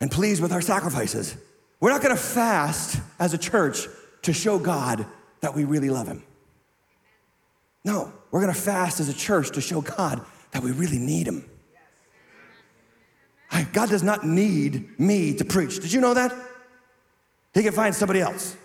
[0.00, 1.36] and pleased with our sacrifices.
[1.80, 3.88] We're not gonna fast as a church
[4.22, 5.04] to show God
[5.40, 6.22] that we really love Him.
[7.84, 11.44] No, we're gonna fast as a church to show God that we really need Him.
[13.72, 15.80] God does not need me to preach.
[15.80, 16.32] Did you know that?
[17.54, 18.56] He can find somebody else.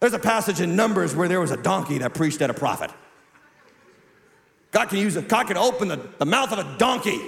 [0.00, 2.90] There's a passage in Numbers where there was a donkey that preached at a prophet.
[4.70, 7.20] God can use a God can open the, the mouth of a donkey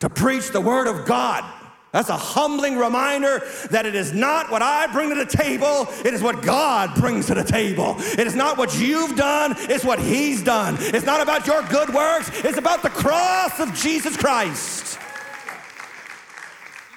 [0.00, 1.44] to preach the word of God.
[1.92, 6.14] That's a humbling reminder that it is not what I bring to the table, it
[6.14, 7.96] is what God brings to the table.
[7.98, 10.76] It is not what you've done, it's what He's done.
[10.78, 14.98] It's not about your good works, it's about the cross of Jesus Christ.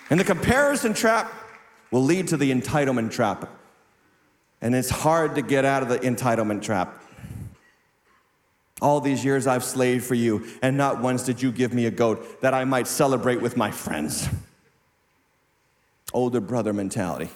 [0.10, 1.32] And the comparison trap
[1.92, 3.50] will lead to the entitlement trap.
[4.62, 7.02] And it's hard to get out of the entitlement trap.
[8.82, 11.92] All these years I've slaved for you, and not once did you give me a
[11.92, 14.28] goat that I might celebrate with my friends
[16.16, 17.30] older brother mentality,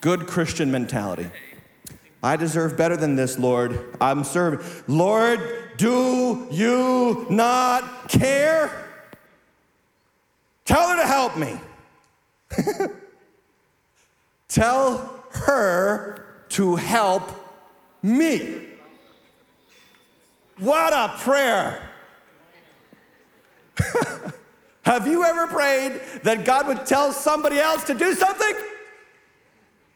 [0.00, 1.28] good Christian mentality.
[2.22, 3.96] I deserve better than this, Lord.
[4.00, 4.64] I'm serving.
[4.86, 5.40] Lord,
[5.76, 8.70] do you not care?
[10.64, 11.60] Tell her to help me.
[14.52, 17.22] Tell her to help
[18.02, 18.66] me.
[20.58, 21.88] What a prayer.
[24.82, 28.54] Have you ever prayed that God would tell somebody else to do something?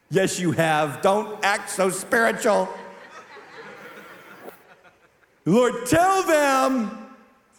[0.08, 1.02] Yes, you have.
[1.02, 2.66] Don't act so spiritual.
[5.44, 7.08] Lord, tell them.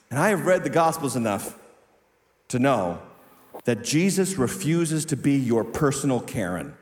[0.10, 1.60] And I have read the Gospels enough
[2.48, 3.00] to know
[3.66, 6.74] that Jesus refuses to be your personal Karen.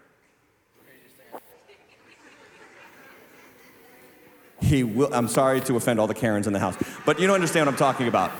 [4.62, 7.36] He will, I'm sorry to offend all the Karens in the house, but you don't
[7.36, 8.32] understand what I'm talking about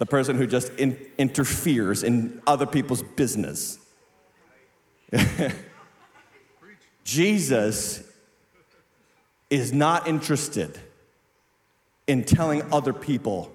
[0.00, 3.78] the person who just in, interferes in other people's business.
[7.04, 8.02] Jesus
[9.50, 10.80] is not interested
[12.06, 13.54] in telling other people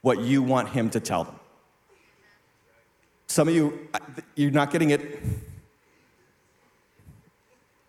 [0.00, 1.36] what you want him to tell them.
[3.26, 3.86] Some of you,
[4.34, 5.20] you're not getting it.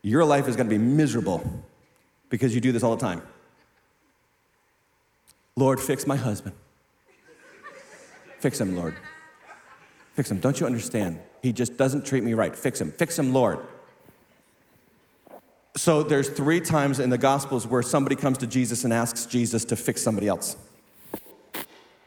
[0.02, 1.50] Your life is going to be miserable
[2.34, 3.22] because you do this all the time.
[5.56, 6.56] Lord, fix my husband.
[8.40, 8.96] Fix him, Lord.
[10.16, 10.40] Fix him.
[10.40, 11.20] Don't you understand?
[11.44, 12.56] He just doesn't treat me right.
[12.56, 12.92] Fix him.
[12.92, 13.60] Fix him, Lord.
[15.78, 19.64] So there's three times in the Gospels where somebody comes to Jesus and asks Jesus
[19.66, 20.58] to fix somebody else.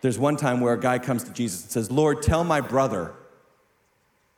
[0.01, 3.15] There's one time where a guy comes to Jesus and says, Lord, tell my brother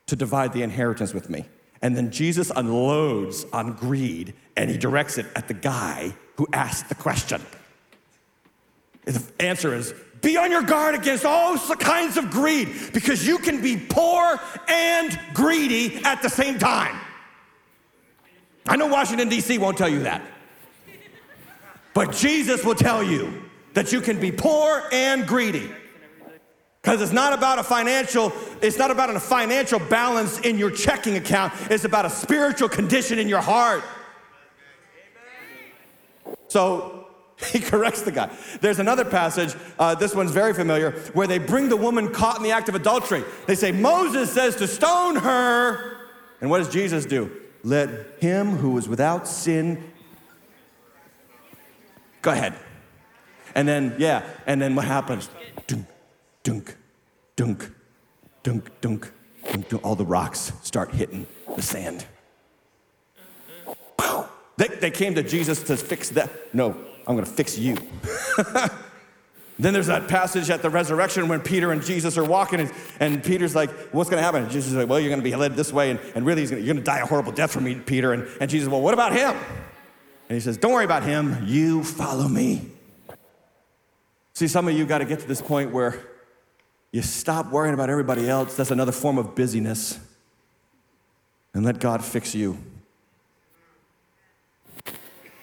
[0.05, 1.47] to divide the inheritance with me.
[1.83, 6.89] And then Jesus unloads on greed and he directs it at the guy who asked
[6.89, 7.41] the question.
[9.05, 13.63] The answer is be on your guard against all kinds of greed because you can
[13.63, 16.99] be poor and greedy at the same time.
[18.67, 19.59] I know Washington, D.C.
[19.59, 20.23] won't tell you that.
[21.95, 23.43] But Jesus will tell you
[23.75, 25.71] that you can be poor and greedy.
[26.83, 31.17] Because it's not about a financial, it's not about a financial balance in your checking
[31.17, 31.53] account.
[31.71, 33.83] It's about a spiritual condition in your heart.
[36.47, 36.99] So
[37.53, 38.31] He corrects the guy.
[38.61, 42.43] There's another passage, uh, this one's very familiar, where they bring the woman caught in
[42.43, 43.25] the act of adultery.
[43.47, 45.97] They say, Moses says to stone her.
[46.41, 47.31] And what does Jesus do?
[47.63, 49.93] Let him who is without sin
[52.23, 52.55] go ahead.
[53.55, 55.29] And then, yeah, and then what happens?
[56.49, 56.79] Dunk,
[57.37, 57.73] dunk,
[58.43, 59.85] dunk, dunk, dunk, dunk.
[59.85, 62.07] All the rocks start hitting the sand.
[64.57, 66.55] They, they came to Jesus to fix that.
[66.55, 66.71] No,
[67.07, 67.77] I'm going to fix you.
[69.59, 73.23] then there's that passage at the resurrection when Peter and Jesus are walking, and, and
[73.23, 74.45] Peter's like, What's going to happen?
[74.45, 76.47] And Jesus is like, Well, you're going to be led this way, and, and really,
[76.47, 78.15] gonna, you're going to die a horrible death for me, Peter.
[78.15, 79.37] And, and Jesus, Well, what about him?
[80.31, 81.45] And he says, Don't worry about him.
[81.45, 82.71] You follow me.
[84.33, 86.08] See, some of you got to get to this point where
[86.93, 88.57] you stop worrying about everybody else.
[88.57, 89.99] That's another form of busyness.
[91.55, 92.59] And let God fix you.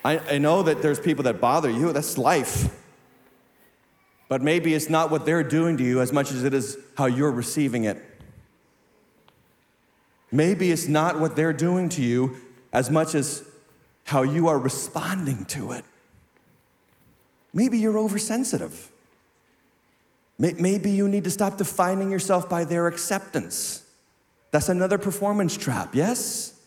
[0.04, 2.74] I, I know that there's people that bother you, that's life.
[4.28, 7.06] But maybe it's not what they're doing to you as much as it is how
[7.06, 8.04] you're receiving it.
[10.32, 12.38] Maybe it's not what they're doing to you
[12.74, 13.44] as much as
[14.04, 15.86] how you are responding to it.
[17.54, 18.92] Maybe you're oversensitive.
[20.38, 23.84] Maybe you need to stop defining yourself by their acceptance.
[24.52, 26.60] That's another performance trap, yes?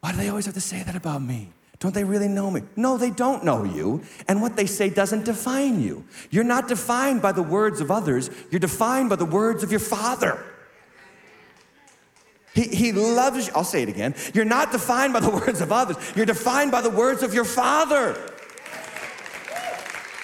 [0.00, 1.50] Why do they always have to say that about me?
[1.80, 2.62] Don't they really know me?
[2.74, 4.02] No, they don't know you.
[4.26, 6.04] And what they say doesn't define you.
[6.30, 9.80] You're not defined by the words of others, you're defined by the words of your
[9.80, 10.42] Father.
[12.54, 13.52] He, he loves you.
[13.54, 14.14] I'll say it again.
[14.34, 17.44] You're not defined by the words of others, you're defined by the words of your
[17.44, 18.16] Father.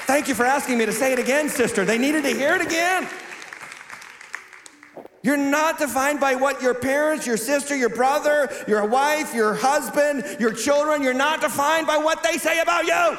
[0.07, 1.85] Thank you for asking me to say it again, sister.
[1.85, 3.09] They needed to hear it again.
[5.23, 10.37] You're not defined by what your parents, your sister, your brother, your wife, your husband,
[10.39, 13.19] your children, you're not defined by what they say about you.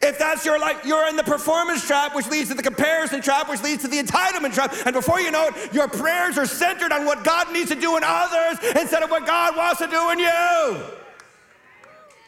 [0.00, 3.50] If that's your life, you're in the performance trap, which leads to the comparison trap,
[3.50, 4.74] which leads to the entitlement trap.
[4.86, 7.98] And before you know it, your prayers are centered on what God needs to do
[7.98, 10.82] in others instead of what God wants to do in you.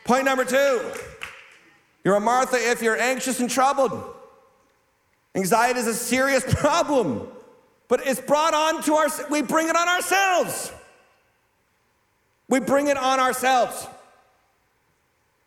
[0.05, 0.93] Point number two
[2.05, 3.93] you're a Martha if you're anxious and troubled.
[5.35, 7.29] Anxiety is a serious problem,
[7.89, 10.73] but it's brought on to our, we bring it on ourselves.
[12.49, 13.87] We bring it on ourselves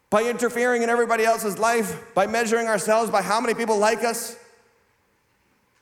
[0.09, 4.37] by interfering in everybody else's life, by measuring ourselves by how many people like us.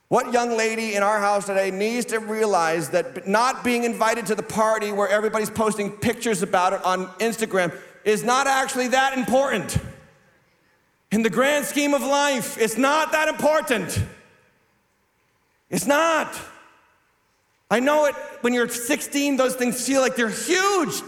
[0.08, 4.34] What young lady in our house today needs to realize that not being invited to
[4.34, 9.78] the party where everybody's posting pictures about it on Instagram is not actually that important.
[11.14, 14.00] In the grand scheme of life, it's not that important.
[15.70, 16.36] It's not.
[17.70, 21.02] I know it when you're 16, those things feel like they're huge.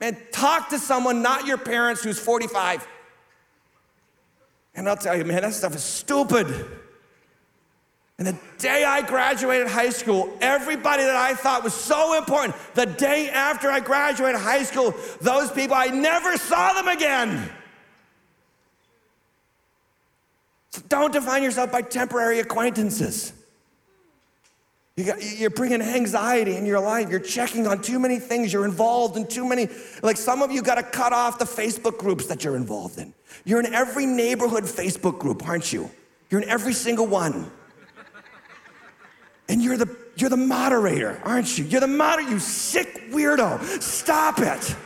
[0.00, 2.86] Man, talk to someone, not your parents, who's 45.
[4.76, 6.46] And I'll tell you, man, that stuff is stupid.
[8.18, 12.86] And the day I graduated high school, everybody that I thought was so important, the
[12.86, 17.50] day after I graduated high school, those people, I never saw them again.
[20.88, 23.32] Don't define yourself by temporary acquaintances.
[24.96, 27.08] You are bringing anxiety in your life.
[27.10, 28.52] You're checking on too many things.
[28.52, 29.68] You're involved in too many.
[30.02, 33.14] Like some of you got to cut off the Facebook groups that you're involved in.
[33.44, 35.90] You're in every neighborhood Facebook group, aren't you?
[36.28, 37.50] You're in every single one.
[39.48, 41.64] And you're the you're the moderator, aren't you?
[41.64, 43.82] You're the moderator, you sick weirdo.
[43.82, 44.76] Stop it.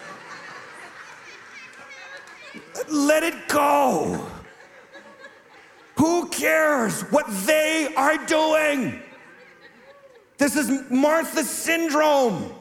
[2.89, 4.27] Let it go.
[5.97, 9.01] Who cares what they are doing?
[10.39, 12.53] This is Martha syndrome.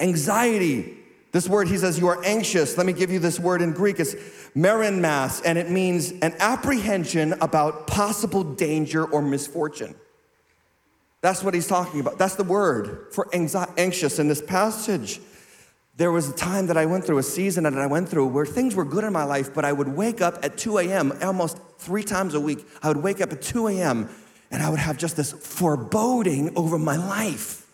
[0.00, 0.94] Anxiety.
[1.32, 2.78] This word, he says, you are anxious.
[2.78, 4.00] Let me give you this word in Greek.
[4.00, 4.14] It's
[4.56, 9.94] merimnas, and it means an apprehension about possible danger or misfortune.
[11.20, 12.18] That's what he's talking about.
[12.18, 15.20] That's the word for anxious in this passage.
[15.98, 18.46] There was a time that I went through, a season that I went through where
[18.46, 21.12] things were good in my life, but I would wake up at 2 a.m.
[21.20, 22.66] almost three times a week.
[22.82, 24.08] I would wake up at 2 a.m
[24.50, 27.64] and I would have just this foreboding over my life.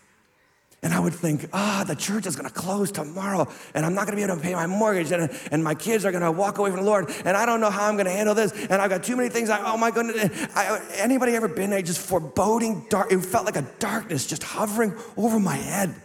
[0.83, 4.05] And I would think, ah, oh, the church is gonna close tomorrow, and I'm not
[4.05, 6.69] gonna be able to pay my mortgage, and, and my kids are gonna walk away
[6.69, 9.03] from the Lord, and I don't know how I'm gonna handle this, and I've got
[9.03, 9.49] too many things.
[9.49, 10.47] I, oh my goodness.
[10.53, 13.11] I, anybody ever been there just foreboding dark?
[13.11, 15.95] It felt like a darkness just hovering over my head.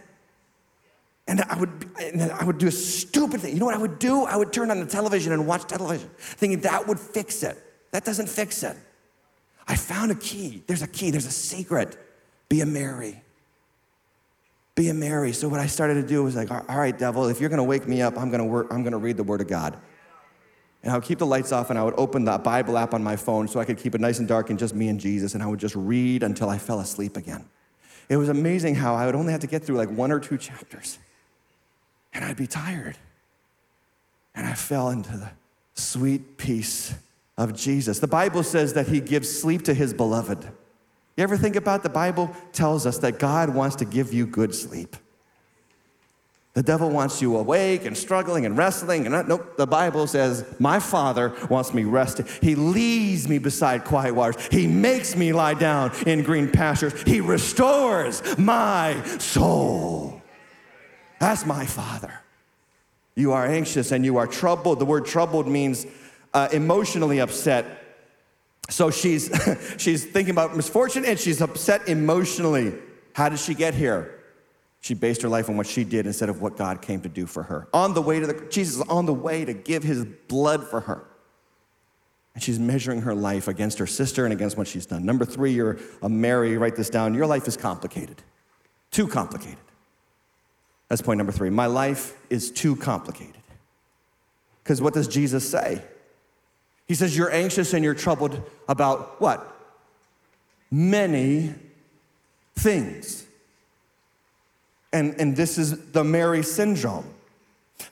[1.31, 3.53] And I would, and I would do a stupid thing.
[3.53, 4.25] You know what I would do?
[4.25, 7.57] I would turn on the television and watch television, thinking that would fix it.
[7.91, 8.75] That doesn't fix it.
[9.65, 10.61] I found a key.
[10.67, 11.97] There's a key, there's a secret.
[12.49, 13.23] Be a Mary.
[14.75, 15.31] Be a Mary.
[15.31, 17.87] So what I started to do was like, all right, devil, if you're gonna wake
[17.87, 19.77] me up, I'm gonna work, I'm gonna read the word of God.
[20.83, 23.01] And I would keep the lights off and I would open the Bible app on
[23.01, 25.33] my phone so I could keep it nice and dark and just me and Jesus,
[25.33, 27.45] and I would just read until I fell asleep again.
[28.09, 30.37] It was amazing how I would only have to get through like one or two
[30.37, 30.99] chapters,
[32.13, 32.97] and I'd be tired.
[34.35, 35.31] And I fell into the
[35.73, 36.93] sweet peace
[37.37, 37.99] of Jesus.
[37.99, 40.43] The Bible says that he gives sleep to his beloved.
[41.17, 44.55] You ever think about the Bible tells us that God wants to give you good
[44.55, 44.95] sleep.
[46.53, 49.05] The devil wants you awake and struggling and wrestling.
[49.05, 52.27] And uh, nope, the Bible says, My Father wants me rested.
[52.41, 54.45] He leads me beside quiet waters.
[54.51, 56.99] He makes me lie down in green pastures.
[57.03, 60.20] He restores my soul.
[61.21, 62.19] That's my Father.
[63.13, 64.79] You are anxious and you are troubled.
[64.79, 65.85] The word troubled means
[66.33, 67.63] uh, emotionally upset.
[68.71, 69.29] So she's,
[69.77, 72.73] she's thinking about misfortune and she's upset emotionally.
[73.13, 74.19] How did she get here?
[74.79, 77.27] She based her life on what she did instead of what God came to do
[77.27, 77.67] for her.
[77.71, 81.05] On the way to the, Jesus on the way to give his blood for her.
[82.33, 85.05] And she's measuring her life against her sister and against what she's done.
[85.05, 87.13] Number three, you're a Mary, write this down.
[87.13, 88.23] Your life is complicated,
[88.89, 89.59] too complicated.
[90.91, 91.49] That's point number three.
[91.49, 93.41] My life is too complicated.
[94.61, 95.81] Because what does Jesus say?
[96.85, 99.55] He says, You're anxious and you're troubled about what?
[100.69, 101.53] Many
[102.57, 103.25] things.
[104.91, 107.05] And, and this is the Mary syndrome.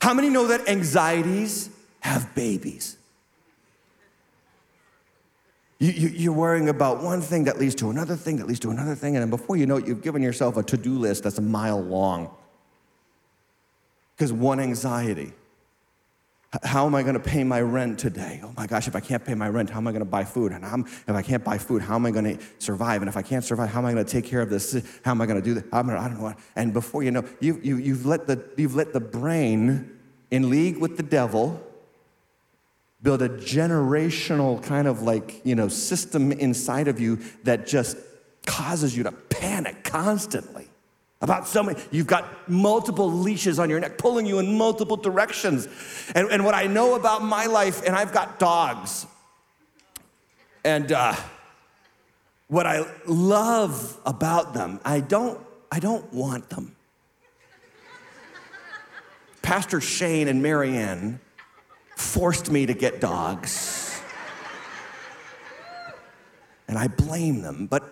[0.02, 1.70] How many know that anxieties
[2.00, 2.98] have babies?
[5.78, 8.68] You, you, you're worrying about one thing that leads to another thing that leads to
[8.68, 11.22] another thing, and then before you know it, you've given yourself a to do list
[11.22, 12.28] that's a mile long.
[14.20, 15.32] Because one anxiety.
[16.62, 18.42] How am I going to pay my rent today?
[18.44, 20.24] Oh my gosh, if I can't pay my rent, how am I going to buy
[20.24, 20.52] food?
[20.52, 23.00] And I'm, if I can't buy food, how am I going to survive?
[23.00, 24.74] And if I can't survive, how am I going to take care of this?
[25.06, 25.64] How am I going to do that?
[25.72, 26.24] I'm I don't know.
[26.24, 26.38] What.
[26.54, 29.90] And before you know, you, you, you've, let the, you've let the brain
[30.30, 31.58] in league with the devil
[33.00, 37.96] build a generational kind of like, you know, system inside of you that just
[38.44, 40.59] causes you to panic constantly
[41.20, 41.78] about so many.
[41.90, 45.68] You've got multiple leashes on your neck pulling you in multiple directions.
[46.14, 49.06] And, and what I know about my life, and I've got dogs,
[50.64, 51.14] and uh,
[52.48, 55.38] what I love about them, I don't,
[55.70, 56.74] I don't want them.
[59.42, 61.20] Pastor Shane and Marianne
[61.96, 64.00] forced me to get dogs.
[66.68, 67.82] And I blame them, but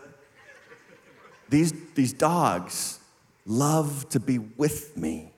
[1.49, 2.98] these, these dogs
[3.49, 5.33] love to be with me.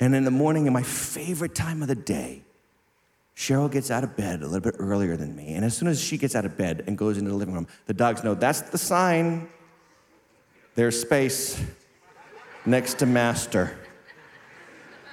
[0.00, 2.42] And in the morning, in my favorite time of the day,
[3.36, 5.54] Cheryl gets out of bed a little bit earlier than me.
[5.54, 7.68] And as soon as she gets out of bed and goes into the living room,
[7.86, 9.48] the dogs know that's the sign.
[10.74, 11.60] There's space
[12.66, 13.78] next to master.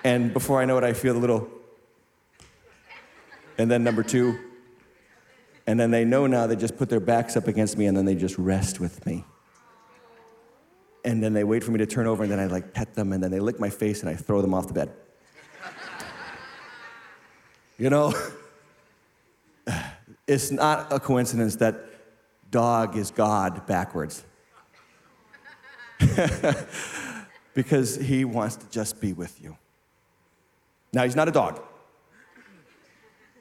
[0.04, 1.50] And before I know it, I feel a little
[3.58, 4.38] and then number two,
[5.68, 8.06] and then they know now they just put their backs up against me and then
[8.06, 9.24] they just rest with me.
[11.06, 13.14] And then they wait for me to turn over and then I like pet them
[13.14, 14.92] and then they lick my face and I throw them off the bed.
[17.78, 18.14] you know,
[20.28, 21.80] it's not a coincidence that
[22.52, 24.26] dog is God backwards.
[27.54, 29.56] because he wants to just be with you.
[30.92, 31.62] Now, he's not a dog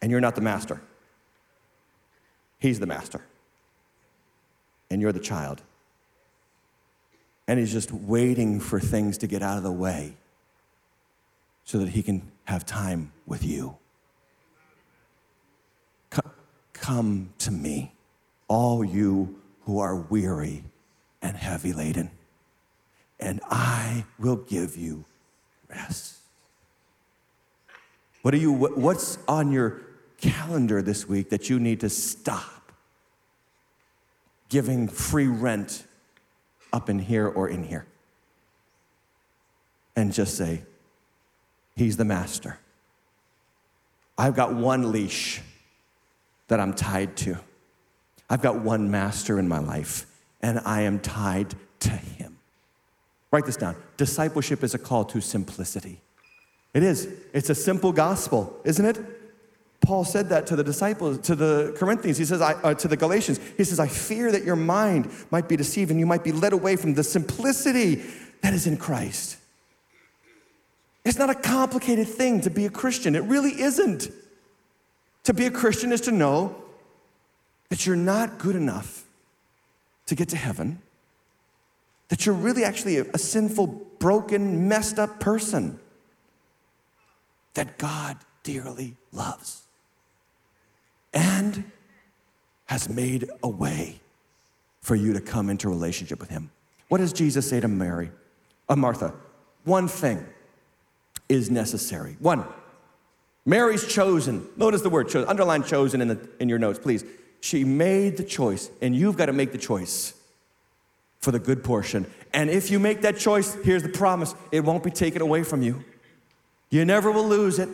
[0.04, 0.82] and you're not the master.
[2.58, 3.22] He's the master,
[4.90, 5.62] and you're the child.
[7.46, 10.16] And he's just waiting for things to get out of the way
[11.64, 13.76] so that he can have time with you.
[16.72, 17.94] Come to me,
[18.46, 20.64] all you who are weary
[21.22, 22.10] and heavy laden,
[23.18, 25.06] and I will give you
[25.70, 26.16] rest.
[28.20, 29.80] What are you what's on your
[30.18, 32.72] calendar this week that you need to stop
[34.50, 35.84] giving free rent
[36.74, 37.86] up in here or in here.
[39.96, 40.62] And just say,
[41.76, 42.58] He's the master.
[44.18, 45.40] I've got one leash
[46.48, 47.38] that I'm tied to.
[48.28, 50.06] I've got one master in my life,
[50.40, 52.38] and I am tied to Him.
[53.30, 53.76] Write this down.
[53.96, 56.00] Discipleship is a call to simplicity.
[56.74, 57.08] It is.
[57.32, 58.98] It's a simple gospel, isn't it?
[59.84, 62.16] Paul said that to the disciples, to the Corinthians.
[62.16, 65.48] He says, I, uh, to the Galatians, he says, I fear that your mind might
[65.48, 68.02] be deceived and you might be led away from the simplicity
[68.40, 69.36] that is in Christ.
[71.04, 73.14] It's not a complicated thing to be a Christian.
[73.14, 74.08] It really isn't.
[75.24, 76.56] To be a Christian is to know
[77.68, 79.04] that you're not good enough
[80.06, 80.80] to get to heaven,
[82.08, 83.66] that you're really actually a, a sinful,
[83.98, 85.78] broken, messed up person
[87.54, 89.63] that God dearly loves
[91.14, 91.64] and
[92.66, 94.00] has made a way
[94.80, 96.50] for you to come into relationship with him.
[96.88, 98.10] What does Jesus say to Mary?
[98.68, 99.14] Uh, Martha,
[99.64, 100.26] one thing
[101.28, 102.16] is necessary.
[102.18, 102.44] One,
[103.46, 104.46] Mary's chosen.
[104.56, 105.28] Notice the word chosen.
[105.28, 107.04] Underline chosen in, the, in your notes, please.
[107.40, 110.14] She made the choice, and you've got to make the choice
[111.20, 112.06] for the good portion.
[112.32, 115.62] And if you make that choice, here's the promise it won't be taken away from
[115.62, 115.84] you.
[116.70, 117.68] You never will lose it,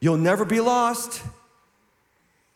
[0.00, 1.22] you'll never be lost.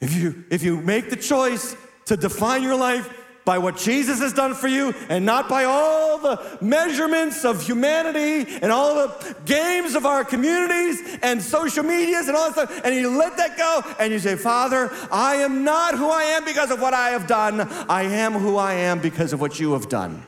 [0.05, 1.75] If you, if you make the choice
[2.05, 3.09] to define your life
[3.47, 8.59] by what Jesus has done for you and not by all the measurements of humanity
[8.61, 12.95] and all the games of our communities and social medias and all that stuff, and
[12.95, 16.71] you let that go and you say, Father, I am not who I am because
[16.71, 17.63] of what I have done.
[17.89, 20.23] I am who I am because of what you have done.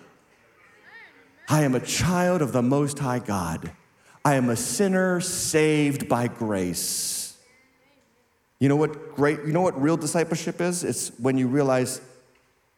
[1.51, 3.73] I am a child of the Most High God.
[4.25, 7.16] I am a sinner saved by grace.
[8.59, 10.83] You know what great, you know what real discipleship is?
[10.83, 12.01] It's when you realize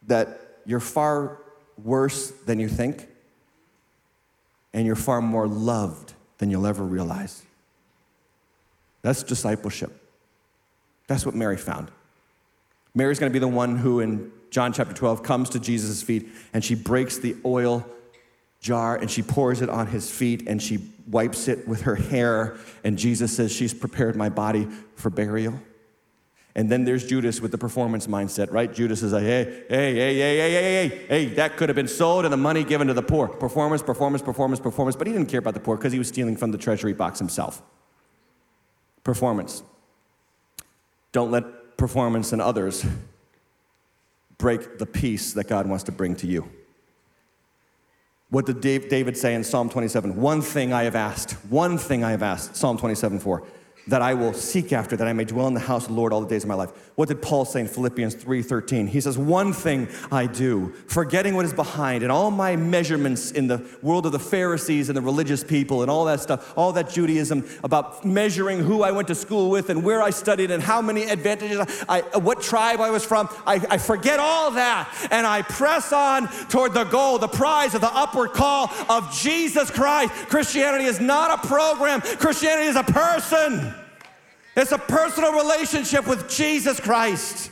[0.07, 1.37] that you're far
[1.83, 3.07] worse than you think,
[4.73, 7.43] and you're far more loved than you'll ever realize.
[9.01, 9.91] That's discipleship.
[11.07, 11.89] That's what Mary found.
[12.93, 16.27] Mary's going to be the one who, in John chapter 12, comes to Jesus' feet
[16.53, 17.85] and she breaks the oil
[18.59, 22.57] jar and she pours it on his feet and she wipes it with her hair.
[22.83, 25.59] And Jesus says, She's prepared my body for burial.
[26.55, 28.73] And then there's Judas with the performance mindset, right?
[28.73, 31.87] Judas is like, hey, hey, hey, hey, hey, hey, hey, hey, that could have been
[31.87, 33.27] sold and the money given to the poor.
[33.27, 34.95] Performance, performance, performance, performance.
[34.95, 37.19] But he didn't care about the poor because he was stealing from the treasury box
[37.19, 37.61] himself.
[39.03, 39.63] Performance.
[41.11, 42.85] Don't let performance and others
[44.37, 46.49] break the peace that God wants to bring to you.
[48.31, 50.15] What did David say in Psalm 27?
[50.15, 53.43] One thing I have asked, one thing I have asked, Psalm 27 4
[53.89, 56.13] that I will seek after, that I may dwell in the house of the Lord
[56.13, 56.71] all the days of my life.
[56.95, 58.87] What did Paul say in Philippians 3:13?
[58.87, 63.47] He says, "One thing I do, forgetting what is behind and all my measurements in
[63.47, 66.89] the world of the Pharisees and the religious people and all that stuff, all that
[66.89, 70.81] Judaism about measuring who I went to school with and where I studied and how
[70.81, 73.29] many advantages, I, uh, what tribe I was from.
[73.47, 77.81] I, I forget all that and I press on toward the goal, the prize of
[77.81, 80.13] the upward call of Jesus Christ.
[80.29, 82.01] Christianity is not a program.
[82.01, 83.73] Christianity is a person.
[84.59, 87.49] It's a personal relationship with Jesus Christ.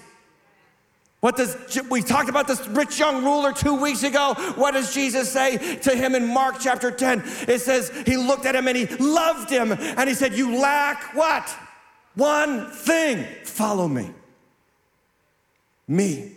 [1.21, 1.55] What does
[1.89, 4.35] we talked about this rich young ruler 2 weeks ago?
[4.55, 7.23] What does Jesus say to him in Mark chapter 10?
[7.47, 11.15] It says he looked at him and he loved him and he said, "You lack
[11.15, 11.49] what?
[12.15, 13.25] One thing.
[13.45, 14.11] Follow me."
[15.87, 16.33] Me.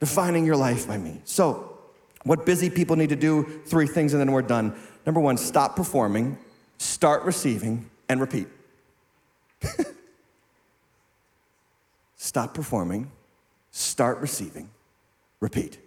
[0.00, 1.20] Defining your life by me.
[1.24, 1.78] So,
[2.24, 4.74] what busy people need to do, three things and then we're done.
[5.04, 6.38] Number 1, stop performing,
[6.78, 8.48] start receiving and repeat.
[12.16, 13.10] Stop performing,
[13.72, 14.70] start receiving,
[15.40, 15.78] repeat.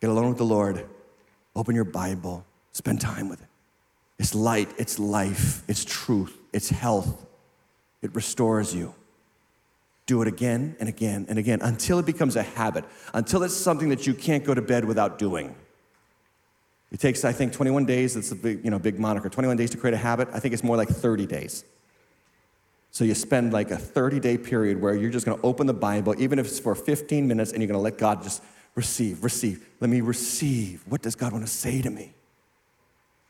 [0.00, 0.86] Get alone with the Lord,
[1.54, 3.48] open your Bible, spend time with it.
[4.18, 7.26] It's light, it's life, it's truth, it's health.
[8.02, 8.94] It restores you.
[10.06, 13.90] Do it again and again and again until it becomes a habit, until it's something
[13.90, 15.54] that you can't go to bed without doing.
[16.90, 18.14] It takes, I think, 21 days.
[18.14, 19.28] That's a big, you know, big moniker.
[19.28, 20.28] 21 days to create a habit.
[20.32, 21.64] I think it's more like 30 days.
[22.98, 25.72] So you spend like a 30 day period where you're just going to open the
[25.72, 28.42] Bible, even if it's for 15 minutes, and you're going to let God just
[28.74, 29.64] receive, receive.
[29.78, 30.82] Let me receive.
[30.88, 32.12] What does God want to say to me?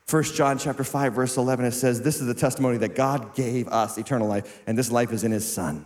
[0.09, 3.69] 1 John chapter 5 verse 11 it says this is the testimony that God gave
[3.69, 5.85] us eternal life and this life is in his son.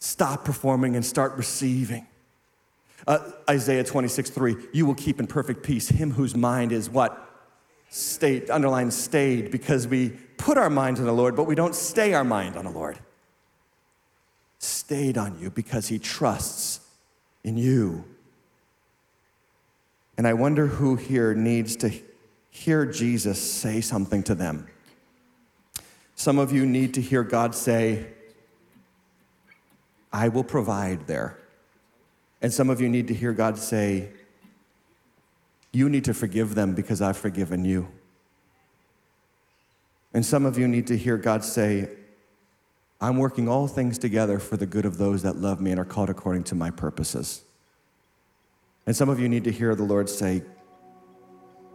[0.00, 2.08] Stop performing and start receiving.
[3.06, 7.24] Uh, Isaiah 26, 3, you will keep in perfect peace him whose mind is what?
[7.88, 12.14] State, underline stayed, because we put our minds on the Lord, but we don't stay
[12.14, 12.98] our mind on the Lord.
[14.58, 16.80] Stayed on you because he trusts
[17.44, 18.04] in you.
[20.18, 21.92] And I wonder who here needs to
[22.50, 24.66] hear Jesus say something to them.
[26.16, 28.06] Some of you need to hear God say,
[30.12, 31.38] I will provide there.
[32.42, 34.10] And some of you need to hear God say,
[35.72, 37.88] You need to forgive them because I've forgiven you.
[40.14, 41.88] And some of you need to hear God say,
[43.00, 45.84] I'm working all things together for the good of those that love me and are
[45.84, 47.42] called according to my purposes.
[48.86, 50.42] And some of you need to hear the Lord say,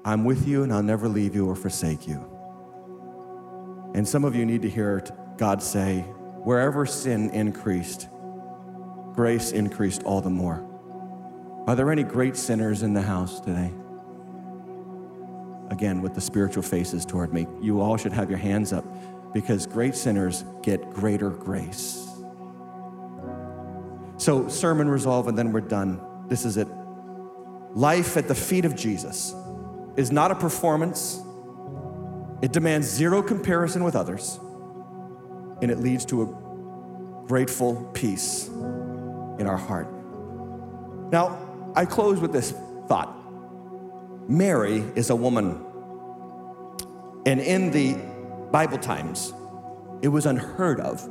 [0.06, 2.26] I'm with you and I'll never leave you or forsake you.
[3.94, 5.04] And some of you need to hear
[5.38, 6.02] God say,
[6.44, 8.08] wherever sin increased,
[9.14, 10.66] grace increased all the more.
[11.66, 13.74] Are there any great sinners in the house today?
[15.78, 17.46] Again with the spiritual faces toward me.
[17.62, 18.84] You all should have your hands up
[19.32, 22.08] because great sinners get greater grace.
[24.18, 26.02] So, sermon resolve, and then we're done.
[26.28, 26.68] This is it.
[27.76, 29.36] Life at the feet of Jesus
[29.98, 31.22] is not a performance,
[32.42, 34.40] it demands zero comparison with others,
[35.62, 39.88] and it leads to a grateful peace in our heart.
[41.12, 42.52] Now, I close with this
[42.88, 43.14] thought
[44.28, 45.64] Mary is a woman.
[47.28, 47.98] And in the
[48.52, 49.34] Bible times,
[50.02, 51.02] it was unheard of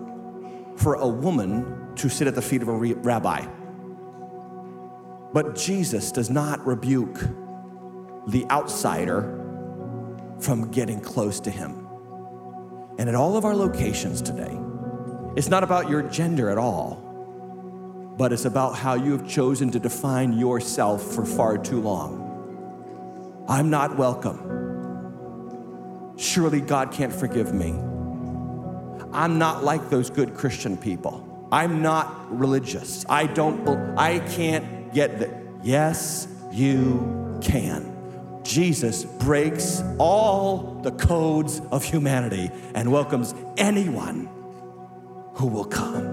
[0.76, 3.46] for a woman to sit at the feet of a rabbi.
[5.34, 7.20] But Jesus does not rebuke
[8.28, 9.24] the outsider
[10.40, 11.86] from getting close to him.
[12.98, 14.58] And at all of our locations today,
[15.36, 16.94] it's not about your gender at all,
[18.16, 23.44] but it's about how you have chosen to define yourself for far too long.
[23.50, 24.65] I'm not welcome.
[26.16, 27.72] Surely God can't forgive me.
[29.12, 31.22] I'm not like those good Christian people.
[31.52, 33.04] I'm not religious.
[33.08, 33.66] I don't,
[33.98, 35.30] I can't get that.
[35.62, 37.92] Yes, you can.
[38.42, 44.28] Jesus breaks all the codes of humanity and welcomes anyone
[45.34, 46.05] who will come.